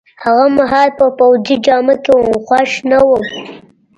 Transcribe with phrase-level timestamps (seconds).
[0.23, 3.25] هغه مهال په پوځي جامه کي وم، خوښ نه وم.